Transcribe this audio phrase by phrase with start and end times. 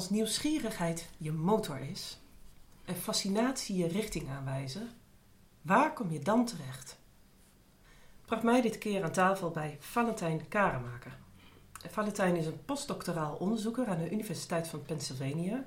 [0.00, 2.18] Als nieuwsgierigheid je motor is
[2.84, 4.90] en fascinatie je richting aanwijzen,
[5.62, 6.98] waar kom je dan terecht?
[8.24, 11.18] bracht mij dit keer aan tafel bij Valentijn Karemaker.
[11.90, 15.64] Valentijn is een postdoctoraal onderzoeker aan de Universiteit van Pennsylvania.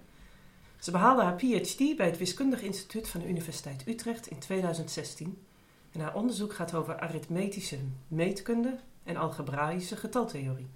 [0.79, 5.45] Ze behaalde haar PhD bij het Wiskundig Instituut van de Universiteit Utrecht in 2016.
[5.91, 10.69] En haar onderzoek gaat over arithmetische meetkunde en algebraïsche getaltheorie.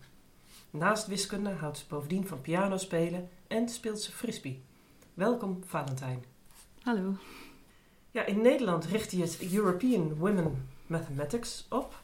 [0.69, 4.61] Naast wiskunde houdt ze bovendien van piano spelen en speelt ze frisbee.
[5.13, 6.23] Welkom, Valentijn.
[6.81, 7.13] Hallo.
[8.11, 12.01] Ja, in Nederland richt je het European Women Mathematics op.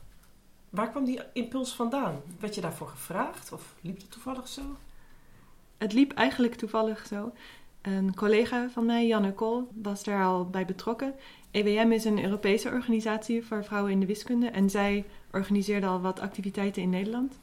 [0.69, 2.21] Waar kwam die impuls vandaan?
[2.39, 4.61] Werd je daarvoor gevraagd of liep het toevallig zo?
[5.77, 7.31] Het liep eigenlijk toevallig zo.
[7.81, 11.15] Een collega van mij, Janne Kool, was daar al bij betrokken.
[11.51, 16.19] EWM is een Europese organisatie voor vrouwen in de wiskunde en zij organiseerde al wat
[16.19, 17.39] activiteiten in Nederland.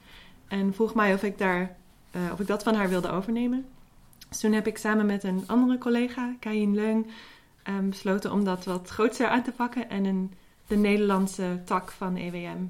[0.51, 1.77] En vroeg mij of ik, daar,
[2.17, 3.67] uh, of ik dat van haar wilde overnemen.
[4.29, 7.07] Dus toen heb ik samen met een andere collega, Kayin Leung,
[7.69, 10.33] um, besloten om dat wat groter aan te pakken en een,
[10.67, 12.65] de Nederlandse tak van EWM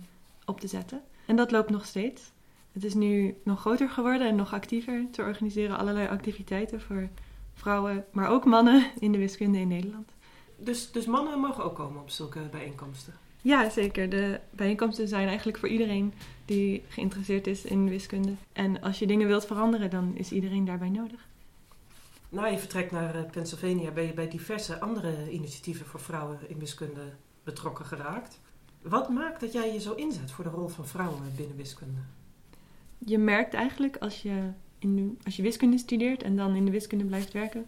[0.44, 1.02] op te zetten.
[1.26, 2.30] En dat loopt nog steeds.
[2.72, 7.08] Het is nu nog groter geworden en nog actiever te organiseren allerlei activiteiten voor
[7.54, 10.10] vrouwen, maar ook mannen in de wiskunde in Nederland.
[10.56, 13.14] Dus, dus mannen mogen ook komen op zulke bijeenkomsten?
[13.42, 14.08] Ja, zeker.
[14.08, 16.12] De bijeenkomsten zijn eigenlijk voor iedereen
[16.44, 18.32] die geïnteresseerd is in wiskunde.
[18.52, 21.28] En als je dingen wilt veranderen, dan is iedereen daarbij nodig.
[22.28, 26.58] Na je vertrek naar eh, Pennsylvania ben je bij diverse andere initiatieven voor vrouwen in
[26.58, 27.00] wiskunde
[27.44, 28.40] betrokken geraakt.
[28.82, 32.00] Wat maakt dat jij je zo inzet voor de rol van vrouwen binnen wiskunde?
[32.98, 37.04] Je merkt eigenlijk als je, in als je wiskunde studeert en dan in de wiskunde
[37.04, 37.66] blijft werken,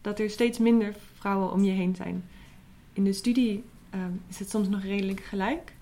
[0.00, 2.24] dat er steeds minder vrouwen om je heen zijn.
[2.92, 5.72] In de studie Ehm, is het soms nog redelijk gelijk,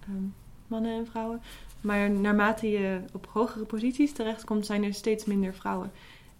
[0.00, 0.24] ehm,
[0.66, 1.40] mannen en vrouwen.
[1.80, 5.90] Maar naarmate je op hogere posities terechtkomt, zijn er steeds minder vrouwen.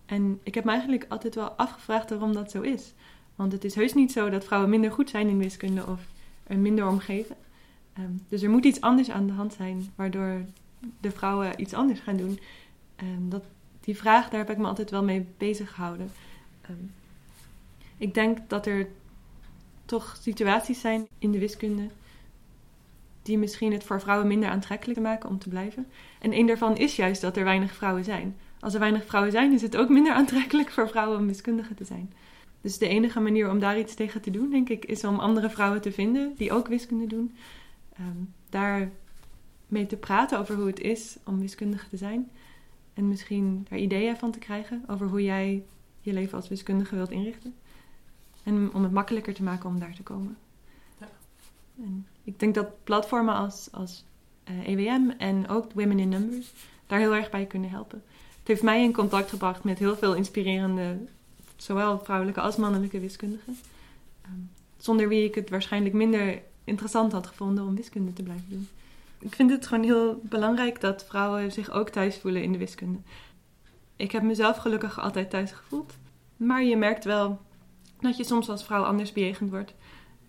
[0.07, 2.93] En ik heb me eigenlijk altijd wel afgevraagd waarom dat zo is.
[3.35, 6.01] Want het is heus niet zo dat vrouwen minder goed zijn in wiskunde of
[6.43, 7.37] er minder omgeven.
[7.99, 10.45] Um, dus er moet iets anders aan de hand zijn, waardoor
[11.01, 12.41] de vrouwen iets anders gaan doen.
[13.03, 13.45] Um, dat,
[13.81, 16.11] die vraag, daar heb ik me altijd wel mee bezig gehouden.
[17.97, 18.89] ik denk dat er
[19.93, 21.89] toch situaties zijn in de wiskunde
[23.23, 25.87] die misschien het voor vrouwen minder aantrekkelijk maken om te blijven.
[26.21, 28.37] En een daarvan is juist dat er weinig vrouwen zijn.
[28.61, 31.85] Als er weinig vrouwen zijn, is het ook minder aantrekkelijk voor vrouwen om wiskundige te
[31.85, 32.13] zijn.
[32.61, 35.51] Dus de enige manier om daar iets tegen te doen, denk ik, is om andere
[35.51, 37.35] vrouwen te vinden die ook wiskunde doen.
[38.01, 38.91] Um, daar
[39.67, 42.31] mee te praten over hoe het is om wiskundige te zijn.
[42.95, 45.65] En misschien daar ideeën van te krijgen over hoe jij
[46.01, 47.55] je leven als wiskundige wilt inrichten.
[48.43, 50.37] En om het makkelijker te maken om daar te komen.
[50.99, 51.09] Ja.
[51.77, 54.05] En ik denk dat platformen als, als
[54.45, 56.53] EWM eh, e en ook Women in Numbers
[56.87, 58.03] daar heel erg bij kunnen helpen.
[58.39, 60.97] Het heeft mij in contact gebracht met heel veel inspirerende,
[61.57, 63.59] zowel vrouwelijke als mannelijke wiskundigen.
[64.23, 64.33] Ehm,
[64.77, 68.69] zonder wie ik het waarschijnlijk minder interessant had gevonden om wiskunde te blijven doen.
[69.19, 72.99] Ik vind het gewoon heel belangrijk dat vrouwen zich ook thuis voelen in de wiskunde.
[73.97, 75.95] Ik heb mezelf gelukkig altijd thuis gevoeld.
[76.37, 77.41] Maar je merkt wel
[78.03, 79.75] dat je soms als vrouw anders bejegend wordt.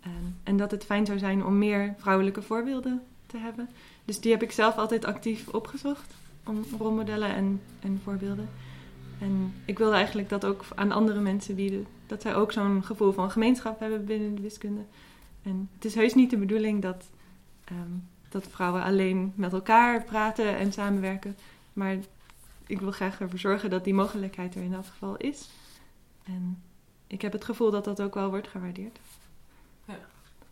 [0.02, 0.12] Ehm,
[0.44, 3.70] en dat het fijn zou zijn om meer vrouwelijke voorbeelden te hebben.
[4.06, 6.14] Dus die heb ik zelf altijd actief opgezocht.
[6.46, 8.50] Om rolmodellen en, en voorbeelden.
[9.20, 11.86] En ik wilde eigenlijk dat ook aan andere mensen bieden.
[12.08, 14.82] Dat zij ook zo'n gevoel van gemeenschap hebben binnen de wiskunde.
[15.44, 17.10] En het is heus niet de bedoeling dat,
[17.64, 17.92] ehm,
[18.30, 21.38] dat vrouwen alleen met elkaar praten en samenwerken.
[21.74, 21.98] Maar
[22.68, 25.50] ik wil graag ervoor zorgen dat die mogelijkheid er in dat geval is.
[26.24, 26.62] En
[27.14, 29.00] ik heb het gevoel dat dat ook wel wordt gewaardeerd.
[29.86, 29.98] Ja,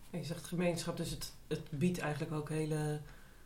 [0.10, 3.00] je zegt gemeenschap, dus het, het biedt eigenlijk ook hele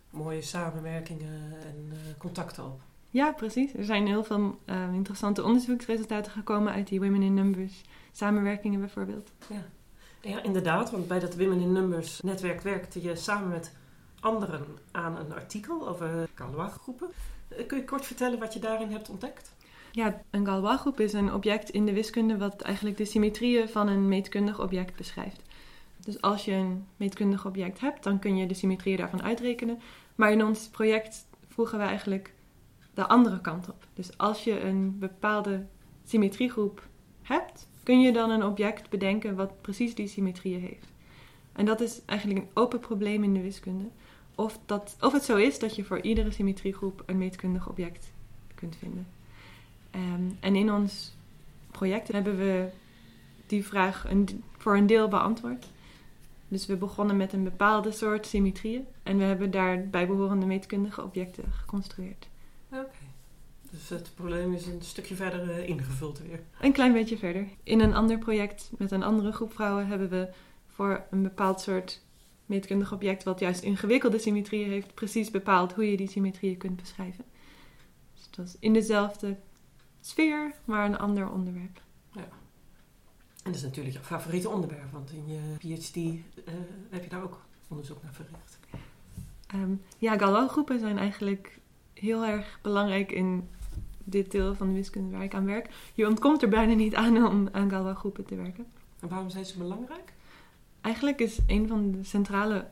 [0.10, 2.82] mooie samenwerkingen en uh, contacten op.
[3.10, 3.74] Ja, precies.
[3.74, 7.82] Er zijn heel veel uh, interessante onderzoeksresultaten gekomen uit die Women in Numbers
[8.12, 9.32] samenwerkingen bijvoorbeeld.
[9.50, 9.66] Ja.
[10.22, 13.72] ja, inderdaad, want bij dat Women in Numbers netwerk werkte je samen met
[14.20, 17.10] anderen aan een artikel over Galois groepen.
[17.48, 19.54] Eh, kun je kort vertellen wat je daarin hebt ontdekt?
[19.96, 24.08] Ja, een Galois-groep is een object in de wiskunde wat eigenlijk de symmetrieën van een
[24.08, 25.42] meetkundig object beschrijft.
[26.00, 29.80] Dus als je een meetkundig object hebt, dan kun je de symmetrieën daarvan uitrekenen.
[30.16, 32.34] Maar in ons project voegen we eigenlijk
[32.94, 33.88] de andere kant op.
[33.94, 35.66] Dus als je een bepaalde
[36.04, 36.88] symmetriegroep
[37.22, 40.92] hebt, kun je dan een object bedenken wat precies die symmetrieën heeft.
[41.54, 43.86] En dat is eigenlijk een open probleem in de wiskunde.
[44.36, 48.14] Of, dat, of het zo is dat je voor iedere symmetriegroep een meetkundig object
[48.56, 49.15] kunt vinden.
[49.96, 51.16] Ehm, en in ons
[51.72, 52.70] project hebben we
[53.48, 55.68] die vraag een, voor een deel beantwoord.
[56.48, 61.44] Dus we begonnen met een bepaalde soort symmetrieën en we hebben daar bijbehorende meetkundige objecten
[61.52, 62.28] geconstrueerd.
[62.70, 62.88] Oké.
[63.72, 66.40] Dus het probleem is een stukje verder eh, ingevuld weer.
[66.62, 67.48] Een klein beetje verder.
[67.64, 70.30] In een ander project met een andere groep vrouwen hebben we
[70.68, 72.02] voor een bepaald soort
[72.46, 77.26] meetkundig object, wat juist ingewikkelde symmetrieën heeft, precies bepaald hoe je die symmetrieën kunt beschrijven.
[78.14, 79.38] Dus dat is in dezelfde
[80.06, 81.84] sfeer, maar een ander onderwerp.
[83.46, 86.54] En dat is natuurlijk jouw favoriete onderwerp, want in je PhD eh,
[86.90, 88.60] heb je daar ook onderzoek naar verricht.
[89.48, 91.60] Ehm, ja, Galois-groepen zijn eigenlijk
[91.94, 93.50] heel erg belangrijk in
[94.04, 95.70] dit deel van de wiskunde waar ik aan werk.
[95.94, 98.66] Je ontkomt er bijna niet aan om aan Galois-groepen te werken.
[99.00, 100.14] En waarom zijn ze belangrijk?
[100.82, 102.68] Eigenlijk is een van de centrale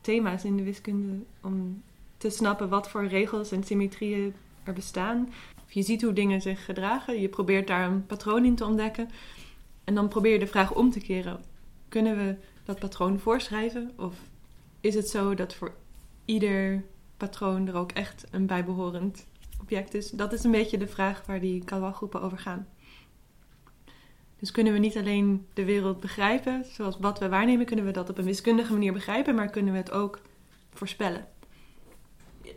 [0.00, 1.82] thema's in de wiskunde om
[2.16, 5.28] te snappen wat voor regels en symmetrieën er bestaan.
[5.68, 9.10] Je ziet hoe dingen zich gedragen, je probeert daar een patroon in te ontdekken.
[9.84, 11.44] En dan probeer je de vraag om te keren.
[11.88, 13.92] Kunnen we dat patroon voorschrijven?
[13.96, 14.14] Of
[14.80, 15.74] is het zo dat voor
[16.24, 16.84] ieder
[17.16, 19.26] patroon er ook echt een bijbehorend
[19.60, 20.10] object is?
[20.10, 22.66] Dat is een beetje de vraag waar die Galois-groepen over gaan.
[24.38, 28.10] Dus kunnen we niet alleen de wereld begrijpen, zoals wat we waarnemen, kunnen we dat
[28.10, 30.20] op een wiskundige manier begrijpen, maar kunnen we het ook
[30.70, 31.26] voorspellen.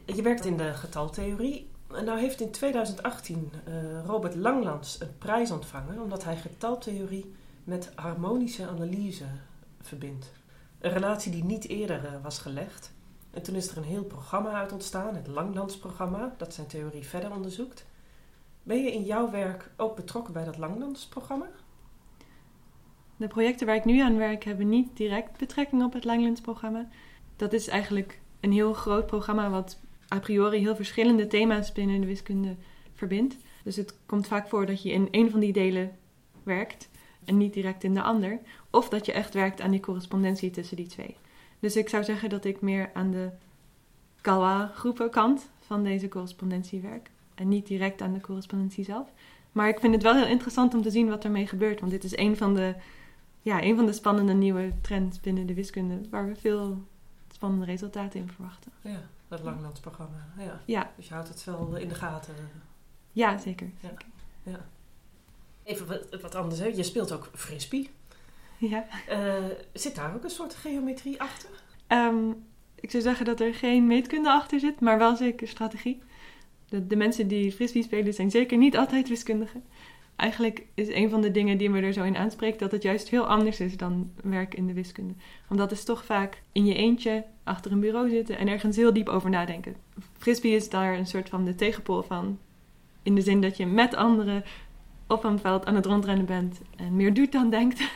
[0.05, 1.69] Je werkt in de getaltheorie.
[1.91, 3.73] Nou heeft in 2018 eh,
[4.05, 7.33] Robert Langlands een prijs ontvangen omdat hij getaltheorie
[7.63, 9.25] met harmonische analyse
[9.81, 10.31] verbindt.
[10.79, 12.91] Een relatie die niet eerder eh, was gelegd.
[13.31, 17.31] En toen is er een heel programma uit ontstaan, het Langlands-programma, dat zijn theorie verder
[17.31, 17.85] onderzoekt.
[18.63, 21.49] Ben je in jouw werk ook betrokken bij dat Langlands-programma?
[23.17, 26.87] De projecten waar ik nu aan werk hebben niet direct betrekking op het Langlands-programma.
[27.35, 29.77] Dat is eigenlijk een heel groot programma wat
[30.13, 32.55] a priori heel verschillende thema's binnen de wiskunde
[32.93, 33.35] verbindt.
[33.63, 35.91] Dus het komt vaak voor dat je in een van die delen
[36.43, 36.89] werkt
[37.25, 38.39] en niet direct in de ander.
[38.69, 41.15] Of dat je echt werkt aan die correspondentie tussen die twee.
[41.59, 43.29] Dus ik zou zeggen dat ik meer aan de
[44.21, 47.09] Galois-groepenkant van deze correspondentie werk.
[47.35, 49.07] En niet direct aan de correspondentie zelf.
[49.51, 51.79] Maar ik vind het wel heel interessant om te zien wat ermee gebeurt.
[51.79, 52.75] Want dit is een van de,
[53.41, 56.01] ja, een van de spannende nieuwe trends binnen de wiskunde.
[56.09, 56.83] Waar we veel
[57.33, 58.71] spannende resultaten in verwachten.
[58.81, 60.28] Ja, dat Langlandsprogramma.
[60.38, 60.62] Ja.
[60.66, 62.36] Ja, Dus je houdt het wel in de gaten.
[63.12, 63.69] ja zeker.
[63.80, 63.92] Ja.
[64.44, 64.66] Ja.
[65.63, 66.66] Even wat, wat anders, hè?
[66.66, 67.89] je speelt ook frisbee.
[68.57, 68.86] Ja.
[69.07, 69.44] Eh,
[69.74, 71.50] zit daar ook een soort geometrie achter?
[71.88, 72.30] Ehm,
[72.75, 76.01] ik zou zeggen dat er geen meetkunde achter zit, maar wel zeker strategie.
[76.69, 79.63] De, de mensen die frisbee spelen zijn zeker niet altijd wiskundigen.
[80.16, 83.10] Eigenlijk is een van de dingen die me er zo in aanspreekt dat het juist
[83.10, 85.13] heel anders is dan werk in de wiskunde.
[85.48, 88.93] Want dat is toch vaak in je eentje achter een bureau zitten en ergens heel
[88.93, 89.75] diep over nadenken.
[90.17, 92.39] Frisbee is daar een soort van de tegenpool van.
[93.03, 94.43] In de zin dat je met anderen
[95.07, 97.81] op een veld aan het rondrennen bent en meer doet dan denkt.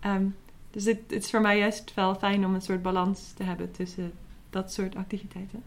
[0.00, 0.26] Ehm,
[0.70, 4.12] dus het, is voor mij juist wel fijn om een soort balans te hebben tussen
[4.50, 5.62] dat soort activiteiten.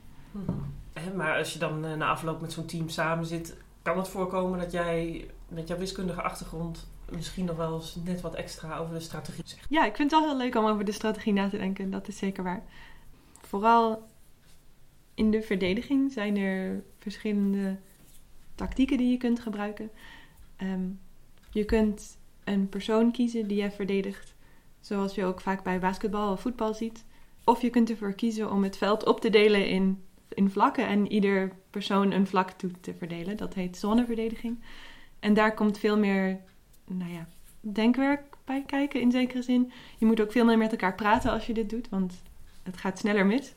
[0.93, 4.07] Hè, Maar als je dan eh, na afloop met zo'n team samen zit, kan het
[4.07, 8.93] voorkomen dat jij met jouw wiskundige achtergrond misschien nog wel eens net wat extra over
[8.93, 9.65] de strategie zegt.
[9.69, 11.91] Ja, ik vind het wel heel leuk om over de strategie na te denken.
[11.91, 12.63] Dat is zeker waar.
[13.41, 14.07] Vooral
[15.13, 17.77] in de verdediging zijn er verschillende
[18.55, 19.91] tactieken die je kunt gebruiken.
[20.55, 20.89] Ehm,
[21.51, 24.35] je kunt een persoon kiezen die je verdedigt,
[24.79, 27.05] zoals je ook vaak bij basketbal of voetbal ziet.
[27.43, 31.11] Of je kunt ervoor kiezen om het veld op te delen in, in vlakken en
[31.11, 33.37] ieder persoon een vlak toe te verdelen.
[33.37, 34.63] Dat heet zonneverdediging.
[35.19, 36.41] En daar komt veel meer
[36.85, 37.27] nou ja,
[37.59, 39.71] denkwerk bij kijken in zekere zin.
[39.97, 42.21] Je moet ook veel meer met elkaar praten als je dit doet, want
[42.63, 43.53] het gaat sneller mis.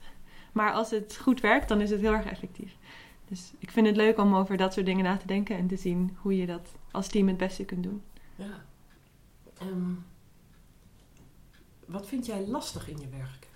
[0.52, 2.76] Maar als het goed werkt, dan is het heel erg effectief.
[3.28, 5.76] Dus ik vind het leuk om over dat soort dingen na te denken en te
[5.76, 8.02] zien hoe je dat als team het beste kunt doen.
[8.36, 8.64] Ja.
[9.58, 9.92] Ehm,
[11.86, 13.48] wat vind jij lastig in je werk?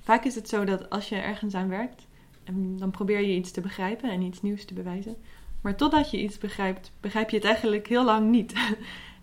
[0.00, 2.06] Vaak is het zo dat als je ergens aan werkt,
[2.44, 5.16] en dan probeer je iets te begrijpen en iets nieuws te bewijzen.
[5.64, 8.52] Maar totdat je iets begrijpt, begrijp je het eigenlijk heel lang niet.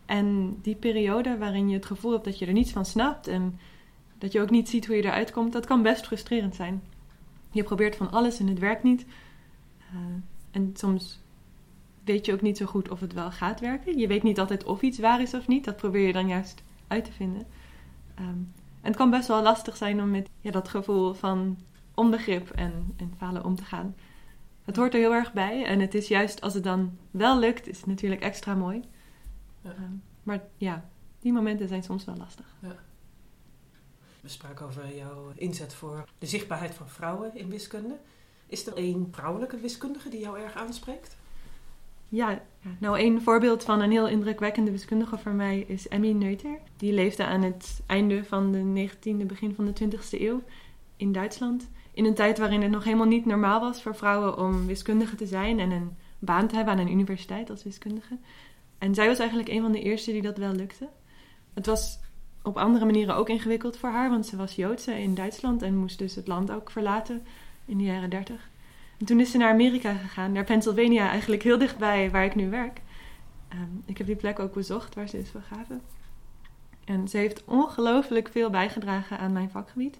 [0.06, 3.60] En die periode waarin je het gevoel hebt dat je er niets van snapt en
[4.18, 6.84] dat je ook niet ziet hoe je eruit komt, dat kan best frustrerend zijn.
[7.52, 9.06] Je probeert van alles en het werkt niet.
[9.80, 9.96] Eh,
[10.52, 11.20] en soms
[12.04, 13.98] weet je ook niet zo goed of het wel gaat werken.
[13.98, 15.66] Je weet niet altijd of iets waar is of niet.
[15.66, 17.48] Dat probeer je dan juist uit te vinden.
[18.16, 18.28] Ehm,
[18.82, 21.58] en het kan best wel lastig zijn om met ja, dat gevoel van
[21.94, 23.96] onbegrip en, en falen om te gaan.
[24.66, 25.66] Het hoort er heel erg bij.
[25.66, 28.84] En het is juist als het dan wel lukt, is het natuurlijk extra mooi.
[29.62, 29.70] Ja.
[29.70, 30.90] Ehm, maar ja,
[31.20, 32.46] die momenten zijn soms wel lastig.
[34.22, 37.98] We spraken over jouw inzet voor de zichtbaarheid van vrouwen in wiskunde.
[38.48, 41.18] Is er één vrouwelijke wiskundige die jou erg aanspreekt?
[42.10, 46.60] Ja, ja, nou een voorbeeld van een heel indrukwekkende wiskundige voor mij is Emmy Neuter.
[46.78, 50.44] Die leefde aan het einde van de 19e, begin van de 20e eeuw
[50.96, 51.70] in Duitsland.
[51.94, 55.26] In een tijd waarin het nog helemaal niet normaal was voor vrouwen om wiskundige te
[55.26, 58.18] zijn en een baan te hebben aan een universiteit als wiskundige.
[58.78, 60.90] En zij was eigenlijk een van de eerste die dat wel lukte.
[61.54, 62.00] Het was
[62.44, 65.98] op andere manieren ook ingewikkeld voor haar, want ze was Joodse in Duitsland en moest
[65.98, 67.26] dus het land ook verlaten
[67.66, 68.50] in de jaren dertig.
[68.98, 72.50] En toen is ze naar Amerika gegaan, naar Pennsylvania, eigenlijk heel dichtbij waar ik nu
[72.50, 72.82] werk.
[73.48, 75.82] Ehm, ik heb die plek ook bezocht waar ze is begraven.
[76.86, 80.00] En ze heeft ongelooflijk veel bijgedragen aan mijn vakgebied.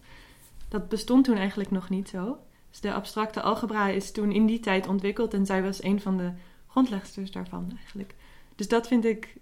[0.72, 2.38] Dat bestond toen eigenlijk nog niet zo.
[2.70, 6.18] Dus de abstracte algebra is toen in die tijd ontwikkeld en zij was een van
[6.18, 6.32] de
[6.68, 8.16] grondlegsters daarvan eigenlijk.
[8.56, 9.38] Dus dat vind ik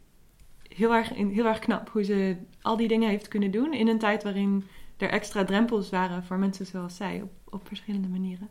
[0.70, 4.00] heel erg, heel erg knap, hoe ze al die dingen heeft kunnen doen in een
[4.00, 4.64] tijd waarin
[4.98, 8.50] er extra drempels waren voor mensen zoals zij op, op verschillende manieren.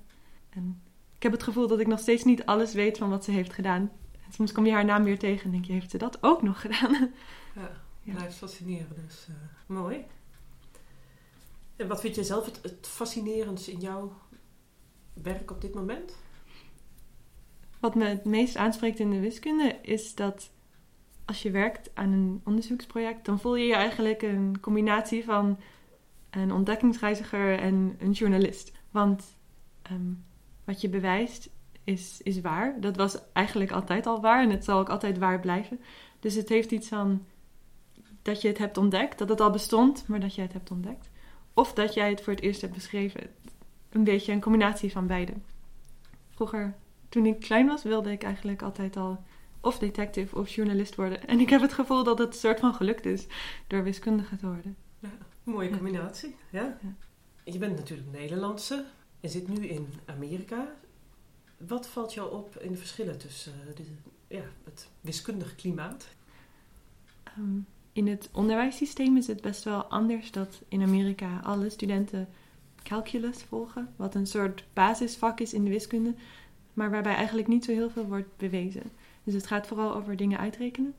[0.51, 0.83] En
[1.17, 3.53] ik heb het gevoel dat ik nog steeds niet alles weet van wat ze heeft
[3.53, 3.91] gedaan.
[4.13, 6.43] En soms kom je haar naam weer tegen en denk je, heeft ze dat ook
[6.43, 7.11] nog gedaan?
[7.55, 7.71] Ja,
[8.03, 8.15] ja.
[8.15, 8.97] blijft fascineren.
[9.07, 9.37] Dus uh,
[9.77, 10.05] mooi.
[11.79, 14.13] En wat vind jij zelf het, het fascinerendst in jouw
[15.23, 16.17] werk op dit moment?
[17.81, 20.51] Wat me het meest aanspreekt in de wiskunde is dat
[21.25, 25.59] als je werkt aan een onderzoeksproject, dan voel je je eigenlijk een combinatie van
[26.31, 28.73] een ontdekkingsreiziger en een journalist.
[28.91, 29.37] Want
[29.83, 30.13] ehm,
[30.65, 31.51] wat je bewijst
[31.85, 32.81] is, is waar.
[32.81, 35.81] Dat was eigenlijk altijd al waar en het zal ook altijd waar blijven.
[36.21, 37.27] Dus het heeft iets van
[38.23, 41.11] dat je het hebt ontdekt, dat het al bestond, maar dat jij het hebt ontdekt.
[41.59, 43.31] Of dat jij het voor het eerst hebt beschreven.
[43.91, 45.33] Een beetje een combinatie van beide.
[46.29, 46.77] Vroeger,
[47.09, 49.25] toen ik klein was, wilde ik eigenlijk altijd al
[49.61, 51.27] of detective of journalist worden.
[51.27, 53.27] En ik heb het gevoel dat het een soort van gelukt is
[53.67, 54.77] door wiskundige te worden.
[54.99, 55.09] Ja,
[55.43, 56.79] mooie combinatie, ja.
[56.83, 56.95] ja.
[57.45, 58.85] Je bent natuurlijk Nederlandse
[59.21, 60.75] en zit nu in Amerika.
[61.57, 63.85] Wat valt jou op in de verschillen tussen eh, de,
[64.29, 66.09] ja, het wiskundig klimaat?
[67.23, 67.59] Ehm,
[67.99, 72.29] in het onderwijssysteem is het best wel anders dat in Amerika alle studenten
[72.83, 76.15] calculus volgen, wat een soort basisvak is in de wiskunde,
[76.75, 78.83] maar waarbij eigenlijk niet zo heel veel wordt bewezen.
[79.25, 80.95] Dus het gaat vooral over dingen uitrekenen.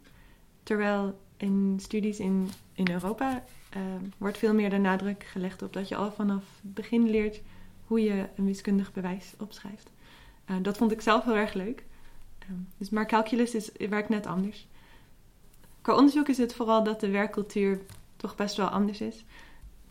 [0.64, 3.44] Terwijl in studies in, in Europa
[3.76, 3.82] uh,
[4.18, 7.42] wordt veel meer de nadruk gelegd op dat je al vanaf het begin leert
[7.88, 9.92] hoe je een wiskundig bewijs opschrijft.
[10.50, 11.84] Uh, dat vond ik zelf heel erg leuk.
[12.44, 14.68] Uh, dus, maar calculus is, werkt net anders.
[15.82, 17.80] Qua onderzoek is het vooral dat de werkcultuur
[18.16, 19.26] toch best wel anders is.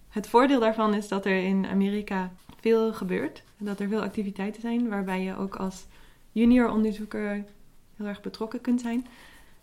[0.08, 3.42] Het voordeel daarvan is dat er in Amerika veel gebeurt.
[3.56, 5.86] Dat er veel activiteiten zijn waarbij je ook als
[6.32, 7.44] junior onderzoeker
[7.96, 9.06] heel erg betrokken kunt zijn.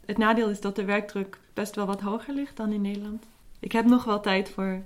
[0.06, 3.26] Het nadeel is dat de werkdruk best wel wat hoger ligt dan in Nederland.
[3.60, 4.82] Ik heb nog wel tijd voor,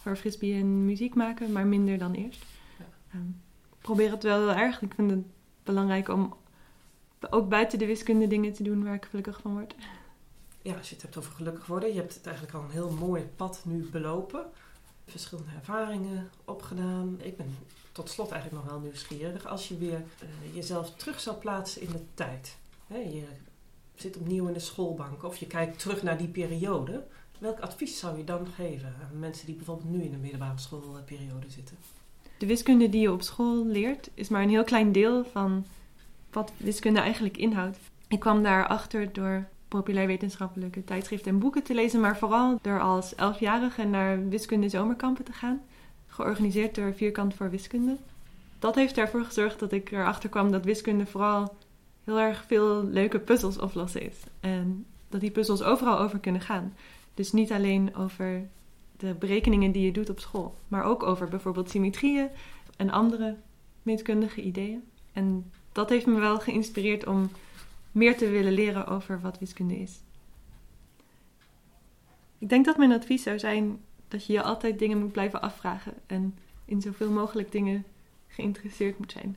[0.00, 2.44] voor frisbee en muziek maken, maar minder dan eerst.
[2.78, 2.84] Ja.
[3.12, 3.28] Ehm,
[3.72, 4.82] ik probeer het wel heel erg.
[4.82, 5.24] Ik vind het
[5.62, 6.34] belangrijk om
[7.30, 9.74] ook buiten de wiskunde dingen te doen waar ik gelukkig van word.
[10.62, 12.90] Ja, als je het hebt over gelukkig worden, je hebt het eigenlijk al een heel
[12.90, 14.46] mooi pad nu belopen.
[15.06, 17.18] Verschillende ervaringen opgedaan.
[17.22, 17.56] Ik ben
[17.92, 19.46] tot slot eigenlijk nog wel nieuwsgierig.
[19.46, 22.56] Als je weer uh, jezelf terug zou plaatsen in de tijd
[22.98, 23.24] je
[23.94, 27.04] zit opnieuw in de schoolbank of je kijkt terug naar die periode.
[27.38, 31.50] Welk advies zou je dan geven aan mensen die bijvoorbeeld nu in de middelbare schoolperiode
[31.50, 31.76] zitten?
[32.38, 35.66] De wiskunde die je op school leert is maar een heel klein deel van
[36.30, 37.78] wat wiskunde eigenlijk inhoudt.
[38.08, 43.14] Ik kwam daarachter door populair wetenschappelijke tijdschriften en boeken te lezen, maar vooral door als
[43.14, 45.60] elfjarige naar wiskunde zomerkampen te gaan,
[46.06, 47.96] georganiseerd door Vierkant voor Wiskunde.
[48.58, 51.54] Dat heeft ervoor gezorgd dat ik erachter kwam dat wiskunde vooral
[52.04, 54.16] heel erg veel leuke puzzels oplossen is.
[54.40, 56.74] En dat die puzzels overal over kunnen gaan.
[57.14, 58.48] Dus niet alleen over
[58.96, 62.28] de berekeningen die je doet op school, maar ook over bijvoorbeeld symmetrieën
[62.76, 63.36] en andere
[63.82, 64.82] meetkundige ideeën.
[65.12, 67.30] En dat heeft me wel geïnspireerd om
[67.92, 70.00] meer te willen leren over wat wiskunde is.
[72.38, 75.94] Ik denk dat mijn advies zou zijn dat je je altijd dingen moet blijven afvragen
[76.06, 77.84] en in zoveel mogelijk dingen
[78.28, 79.36] geïnteresseerd moet zijn.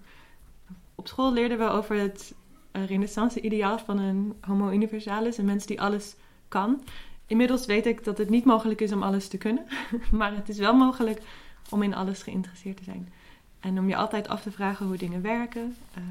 [0.95, 2.33] Op school leerden we over het
[2.71, 6.15] een renaissance-ideaal van een homo universalis, een mens die alles
[6.47, 6.83] kan.
[7.25, 9.65] Inmiddels weet ik dat het niet mogelijk is om alles te kunnen,
[10.11, 11.21] maar het is wel mogelijk
[11.69, 13.13] om in alles geïnteresseerd te zijn.
[13.59, 16.03] En om je altijd af te vragen hoe dingen werken, uh,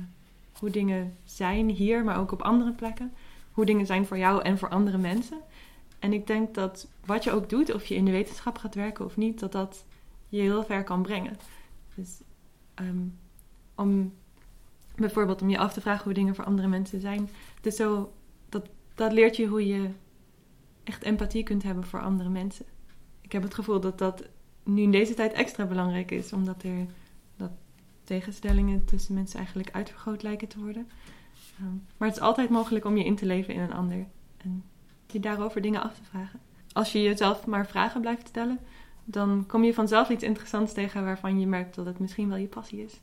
[0.65, 3.13] hoe dingen zijn hier, maar ook op andere plekken.
[3.53, 5.39] Hoe dingen zijn voor jou en voor andere mensen.
[5.99, 9.05] En ik denk dat wat je ook doet, of je in de wetenschap gaat werken
[9.05, 9.85] of niet, dat dat
[10.29, 11.37] je heel ver kan brengen.
[11.95, 12.21] Dus
[12.81, 13.19] um,
[13.75, 14.13] om
[14.95, 17.29] Bijvoorbeeld om je af te vragen hoe dingen voor andere mensen zijn.
[17.61, 18.13] Dus zo,
[18.49, 19.89] dat, dat leert je hoe je
[20.85, 22.67] echt empathie kunt hebben voor andere mensen.
[23.21, 24.25] Ik heb het gevoel dat dat
[24.63, 26.87] nu in deze tijd extra belangrijk is, omdat er
[28.05, 30.89] tegenstellingen tussen mensen eigenlijk uitvergroot lijken te worden.
[31.61, 34.07] Um, maar het is altijd mogelijk om je in te leven in een ander
[34.37, 34.65] en
[35.07, 36.41] je daarover dingen af te vragen.
[36.73, 38.59] Als je jezelf maar vragen blijft stellen,
[39.05, 42.47] dan kom je vanzelf iets interessants tegen waarvan je merkt dat het misschien wel je
[42.47, 43.01] passie is.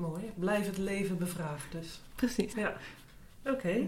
[0.00, 0.32] Mooi.
[0.34, 2.00] Blijf het leven bevragen dus.
[2.14, 2.52] Precies.
[2.52, 2.76] Ja.
[3.44, 3.86] Oké.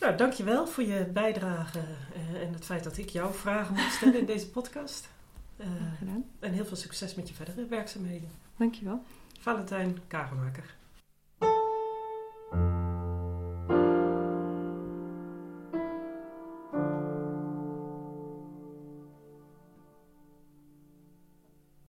[0.00, 1.78] Nou, dankjewel voor je bijdrage
[2.14, 5.08] eh, en het feit dat ik jouw vragen mocht stellen in deze podcast.
[5.56, 5.66] Eh,
[5.98, 6.24] gedaan.
[6.38, 8.28] en heel veel succes met je verdere werkzaamheden.
[8.56, 9.02] Dankjewel.
[9.40, 10.74] Valentijn Kagermaker.